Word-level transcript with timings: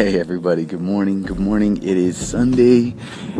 Hey 0.00 0.18
everybody, 0.18 0.64
good 0.64 0.80
morning. 0.80 1.20
Good 1.20 1.38
morning. 1.38 1.76
It 1.76 1.98
is 1.98 2.16
Sunday 2.16 2.94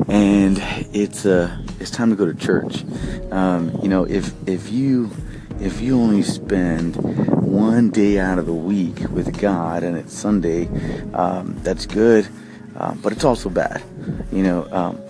and 0.08 0.58
it's 0.92 1.24
uh 1.24 1.56
it's 1.80 1.90
time 1.90 2.10
to 2.10 2.16
go 2.16 2.30
to 2.30 2.34
church. 2.34 2.84
Um, 3.32 3.74
you 3.82 3.88
know, 3.88 4.04
if 4.04 4.34
if 4.46 4.70
you 4.70 5.10
if 5.58 5.80
you 5.80 5.98
only 5.98 6.22
spend 6.22 6.96
one 7.42 7.88
day 7.88 8.18
out 8.18 8.38
of 8.38 8.44
the 8.44 8.52
week 8.52 8.98
with 9.08 9.40
God 9.40 9.82
and 9.82 9.96
it's 9.96 10.12
Sunday, 10.12 10.68
um, 11.14 11.58
that's 11.62 11.86
good, 11.86 12.28
um, 12.76 13.00
but 13.02 13.14
it's 13.14 13.24
also 13.24 13.48
bad. 13.48 13.82
You 14.30 14.42
know, 14.42 14.68
um, 14.70 15.00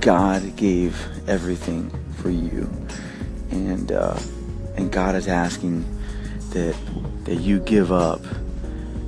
God 0.00 0.56
gave 0.56 1.00
everything 1.28 1.88
for 2.16 2.30
you, 2.30 2.68
and 3.52 3.92
uh, 3.92 4.18
and 4.76 4.90
God 4.90 5.14
is 5.14 5.28
asking 5.28 5.84
that 6.50 6.74
that 7.26 7.36
you 7.36 7.60
give 7.60 7.92
up 7.92 8.22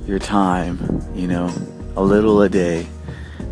your 0.05 0.19
time, 0.19 1.03
you 1.15 1.27
know, 1.27 1.53
a 1.95 2.03
little 2.03 2.41
a 2.41 2.49
day, 2.49 2.87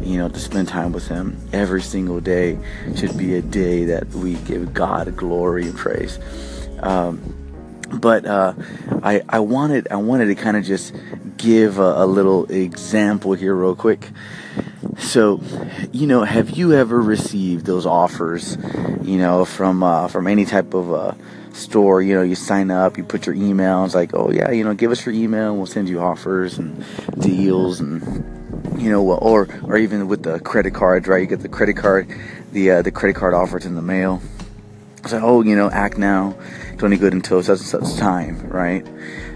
you 0.01 0.17
know, 0.17 0.29
to 0.29 0.39
spend 0.39 0.67
time 0.67 0.91
with 0.91 1.07
Him. 1.07 1.37
Every 1.53 1.81
single 1.81 2.19
day 2.19 2.57
should 2.95 3.17
be 3.17 3.35
a 3.35 3.41
day 3.41 3.85
that 3.85 4.07
we 4.09 4.35
give 4.35 4.73
God 4.73 5.15
glory 5.15 5.67
and 5.67 5.77
praise. 5.77 6.19
Um, 6.81 7.35
but 7.91 8.25
uh, 8.25 8.53
I, 9.03 9.21
I 9.27 9.39
wanted 9.39 9.87
I 9.89 9.95
wanted 9.95 10.25
to 10.27 10.35
kind 10.35 10.57
of 10.57 10.63
just 10.63 10.93
give 11.37 11.79
a, 11.79 12.03
a, 12.03 12.05
little 12.05 12.45
example 12.51 13.33
here 13.33 13.55
real 13.55 13.75
quick. 13.75 14.09
So, 14.97 15.41
you 15.91 16.07
know, 16.07 16.23
have 16.23 16.51
you 16.51 16.73
ever 16.73 17.01
received 17.01 17.65
those 17.65 17.85
offers, 17.85 18.57
you 19.01 19.17
know, 19.17 19.45
from 19.45 19.83
uh, 19.83 20.07
from 20.07 20.27
any 20.27 20.45
type 20.45 20.73
of 20.73 20.93
uh, 20.93 21.13
store? 21.53 22.01
You 22.01 22.15
know, 22.15 22.21
you 22.21 22.35
sign 22.35 22.71
up, 22.71 22.97
you 22.97 23.03
put 23.03 23.25
your 23.25 23.35
email. 23.35 23.83
It's 23.85 23.95
like, 23.95 24.11
oh 24.13 24.31
yeah, 24.31 24.51
you 24.51 24.63
know, 24.63 24.73
give 24.73 24.91
us 24.91 25.05
your 25.05 25.13
email, 25.13 25.55
we'll 25.55 25.65
send 25.65 25.89
you 25.89 25.99
offers 25.99 26.57
and 26.57 26.83
deals 27.19 27.79
and 27.79 28.01
you 28.81 28.89
know, 28.89 29.05
or 29.05 29.47
or 29.63 29.77
even 29.77 30.07
with 30.07 30.23
the 30.23 30.39
credit 30.39 30.73
cards, 30.73 31.07
right? 31.07 31.21
You 31.21 31.27
get 31.27 31.41
the 31.41 31.49
credit 31.49 31.75
card, 31.75 32.07
the 32.51 32.71
uh, 32.71 32.81
the 32.81 32.91
credit 32.91 33.15
card 33.15 33.33
offers 33.33 33.65
in 33.65 33.75
the 33.75 33.81
mail. 33.81 34.21
It's 35.03 35.13
like, 35.13 35.23
oh, 35.23 35.41
you 35.41 35.55
know, 35.55 35.69
act 35.69 35.97
now, 35.97 36.35
it's 36.73 36.83
only 36.83 36.97
good 36.97 37.13
until 37.13 37.41
such 37.41 37.59
and 37.59 37.67
such 37.67 37.97
time, 37.97 38.49
right? 38.49 38.85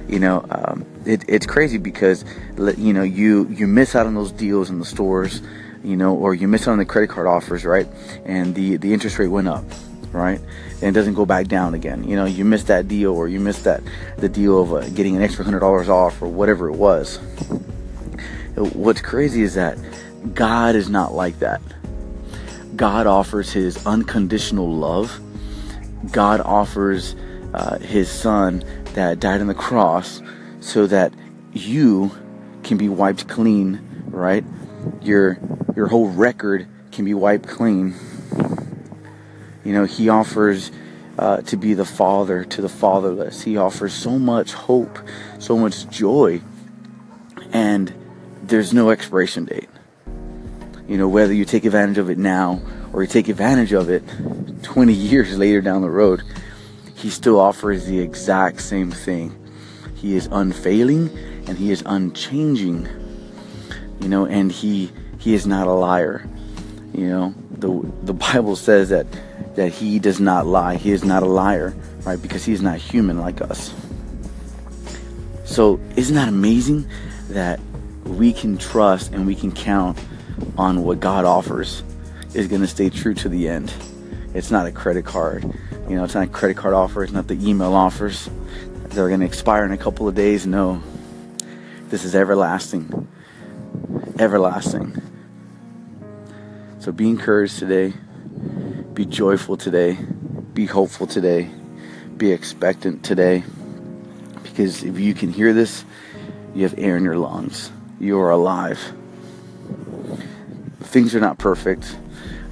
You 0.08 0.20
know, 0.20 0.46
um, 0.50 0.86
it, 1.06 1.24
it's 1.28 1.46
crazy 1.46 1.78
because 1.78 2.26
you 2.78 2.94
know 2.94 3.04
you 3.04 3.48
you 3.50 3.68
miss 3.68 3.96
out 3.96 4.06
on 4.06 4.16
those 4.16 4.32
deals 4.32 4.70
in 4.70 4.80
the 4.80 4.86
stores, 4.86 5.42
you 5.84 5.96
know, 5.96 6.16
or 6.16 6.36
you 6.36 6.48
miss 6.48 6.68
out 6.68 6.72
on 6.72 6.78
the 6.78 6.86
credit 6.86 7.10
card 7.10 7.28
offers, 7.28 7.66
right? 7.66 7.88
And 8.26 8.54
the 8.54 8.78
the 8.78 8.94
interest 8.94 9.18
rate 9.18 9.28
went 9.28 9.48
up, 9.48 9.64
right? 10.12 10.40
And 10.40 10.84
it 10.84 10.92
doesn't 10.92 11.14
go 11.14 11.26
back 11.26 11.48
down 11.48 11.74
again. 11.74 12.04
You 12.04 12.16
know, 12.16 12.26
you 12.26 12.44
missed 12.46 12.68
that 12.68 12.88
deal, 12.88 13.14
or 13.14 13.28
you 13.28 13.40
missed 13.40 13.64
that 13.64 13.82
the 14.18 14.30
deal 14.30 14.62
of 14.62 14.74
uh, 14.74 14.90
getting 14.90 15.16
an 15.16 15.22
extra 15.22 15.46
hundred 15.46 15.60
dollars 15.62 15.90
off, 15.90 16.22
or 16.22 16.28
whatever 16.28 16.70
it 16.70 16.76
was. 16.76 17.18
What's 18.56 19.02
crazy 19.02 19.42
is 19.42 19.56
that 19.56 19.78
God 20.34 20.76
is 20.76 20.90
not 20.90 21.14
like 21.14 21.40
that. 21.40 21.62
God 22.76 23.08
offers 23.08 23.52
His 23.52 23.86
unconditional 23.86 24.72
love. 24.72 25.20
God 26.12 26.42
offers 26.42 27.16
uh, 27.54 27.80
His 27.80 28.10
Son 28.12 28.64
that 28.94 29.20
died 29.20 29.42
on 29.42 29.48
the 29.48 29.54
cross 29.54 30.22
so 30.60 30.88
that 30.88 31.14
you 31.54 32.12
can 32.64 32.78
be 32.78 32.90
wiped 32.90 33.28
clean, 33.28 33.80
right? 34.08 34.44
Your 35.02 35.38
your 35.76 35.88
whole 35.88 36.10
record 36.10 36.68
can 36.92 37.06
be 37.06 37.14
wiped 37.14 37.48
clean. 37.48 37.94
You 39.64 39.74
know, 39.74 39.86
he 39.86 40.10
offers 40.10 40.72
uh, 41.18 41.42
to 41.42 41.58
be 41.58 41.74
the 41.74 41.86
father 41.86 42.44
to 42.44 42.62
the 42.62 42.70
fatherless. 42.70 43.42
He 43.42 43.58
offers 43.58 43.94
so 43.94 44.18
much 44.20 44.54
hope, 44.54 45.00
so 45.40 45.58
much 45.58 45.88
joy, 45.90 46.42
and 47.52 47.94
there's 48.44 48.74
no 48.74 48.90
expiration 48.90 49.46
date. 49.46 49.70
You 50.88 50.98
know, 50.98 51.08
whether 51.08 51.34
you 51.34 51.46
take 51.46 51.66
advantage 51.66 51.98
of 51.98 52.10
it 52.10 52.18
now 52.18 52.62
or 52.92 53.02
you 53.04 53.08
take 53.08 53.30
advantage 53.30 53.74
of 53.74 53.90
it 53.90 54.04
20 54.64 54.94
years 55.12 55.38
later 55.38 55.62
down 55.62 55.82
the 55.82 55.90
road, 55.90 56.24
he 57.04 57.10
still 57.10 57.38
offers 57.38 57.86
the 57.86 58.00
exact 58.00 58.62
same 58.62 58.90
thing. 58.90 59.36
He 59.94 60.16
is 60.16 60.30
unfailing 60.32 61.10
and 61.48 61.58
he 61.58 61.70
is 61.70 61.84
unchanging. 61.86 62.88
You 64.00 64.08
know, 64.08 64.26
and 64.26 64.50
he 64.50 64.90
he 65.20 65.34
is 65.34 65.46
not 65.46 65.68
a 65.68 65.74
liar. 65.74 66.26
You 66.94 67.10
know, 67.10 67.36
the 67.52 67.92
the 68.04 68.14
Bible 68.14 68.56
says 68.56 68.88
that 68.88 69.06
that 69.56 69.74
he 69.74 70.00
does 70.00 70.22
not 70.22 70.46
lie. 70.46 70.78
He 70.78 70.92
is 70.92 71.04
not 71.04 71.24
a 71.24 71.28
liar, 71.28 71.76
right? 72.06 72.22
Because 72.22 72.46
he 72.46 72.54
is 72.54 72.62
not 72.62 72.78
human 72.78 73.20
like 73.20 73.42
us. 73.42 73.74
So, 75.44 75.82
isn't 75.98 76.16
that 76.16 76.30
amazing 76.30 76.88
that 77.30 77.60
we 78.06 78.32
can 78.32 78.58
trust 78.58 79.12
and 79.12 79.28
we 79.28 79.36
can 79.36 79.52
count 79.52 80.00
on 80.58 80.84
what 80.84 81.02
God 81.02 81.26
offers 81.26 81.84
is 82.34 82.48
going 82.48 82.62
to 82.62 82.68
stay 82.68 82.90
true 82.90 83.14
to 83.16 83.30
the 83.30 83.50
end. 83.50 83.74
It's 84.34 84.52
not 84.52 84.66
a 84.66 84.72
credit 84.72 85.06
card. 85.06 85.54
You 85.90 85.96
know, 85.98 86.06
it's 86.06 86.16
not 86.16 86.32
credit 86.32 86.56
card 86.58 86.74
offers, 86.74 87.06
It's 87.06 87.14
not 87.14 87.28
the 87.28 87.48
email 87.48 87.74
offers. 87.74 88.30
They're 88.88 89.10
going 89.10 89.20
to 89.20 89.26
expire 89.26 89.66
in 89.66 89.72
a 89.72 89.78
couple 89.78 90.08
of 90.08 90.16
days. 90.16 90.46
No. 90.48 90.82
This 91.90 92.06
is 92.06 92.16
everlasting. 92.16 93.08
Everlasting. 94.18 95.02
So 96.80 96.92
be 96.92 97.10
encouraged 97.10 97.60
today. 97.60 97.94
Be 98.94 99.06
joyful 99.06 99.58
today. 99.58 99.98
Be 100.54 100.66
hopeful 100.66 101.08
today. 101.08 101.50
Be 102.18 102.32
expectant 102.32 103.04
today. 103.04 103.44
Because 104.44 104.84
if 104.84 105.00
you 105.00 105.14
can 105.14 105.32
hear 105.32 105.54
this, 105.54 105.84
you 106.54 106.64
have 106.64 106.76
air 106.78 106.96
in 106.96 107.04
your 107.04 107.18
lungs. 107.18 107.72
You 108.00 108.20
are 108.20 108.30
alive. 108.30 108.94
Things 110.82 111.16
are 111.16 111.20
not 111.20 111.40
perfect. 111.40 111.98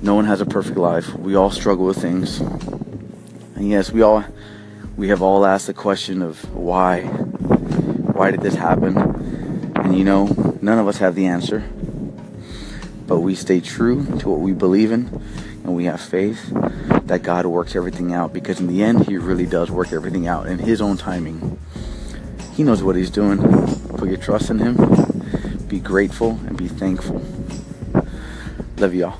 No 0.01 0.15
one 0.15 0.25
has 0.25 0.41
a 0.41 0.45
perfect 0.45 0.77
life. 0.77 1.13
We 1.13 1.35
all 1.35 1.51
struggle 1.51 1.85
with 1.85 1.97
things. 1.97 2.41
And 3.61 3.69
yes, 3.69 3.91
we 3.91 4.01
all 4.01 4.25
we 4.97 5.09
have 5.09 5.21
all 5.21 5.45
asked 5.45 5.67
the 5.67 5.73
question 5.75 6.23
of 6.23 6.51
why. 6.51 7.03
Why 7.03 8.31
did 8.31 8.41
this 8.41 8.55
happen? 8.55 8.97
And 9.75 9.95
you 9.95 10.03
know, 10.03 10.57
none 10.63 10.79
of 10.79 10.87
us 10.87 10.97
have 10.97 11.13
the 11.13 11.27
answer. 11.27 11.59
But 13.05 13.19
we 13.19 13.35
stay 13.35 13.59
true 13.59 14.03
to 14.17 14.29
what 14.29 14.39
we 14.39 14.51
believe 14.53 14.91
in 14.91 15.09
and 15.63 15.75
we 15.75 15.85
have 15.85 16.01
faith 16.01 16.49
that 17.03 17.21
God 17.21 17.45
works 17.45 17.75
everything 17.75 18.11
out 18.13 18.33
because 18.33 18.59
in 18.59 18.65
the 18.65 18.81
end 18.81 19.05
he 19.05 19.17
really 19.17 19.45
does 19.45 19.69
work 19.69 19.93
everything 19.93 20.27
out 20.27 20.47
in 20.47 20.57
his 20.57 20.81
own 20.81 20.97
timing. 20.97 21.59
He 22.53 22.63
knows 22.63 22.81
what 22.81 22.95
he's 22.95 23.11
doing. 23.11 23.43
Put 23.95 24.09
your 24.09 24.17
trust 24.17 24.49
in 24.49 24.57
him. 24.57 25.67
Be 25.67 25.79
grateful 25.79 26.31
and 26.47 26.57
be 26.57 26.67
thankful. 26.67 27.23
Love 28.77 28.95
y'all. 28.95 29.19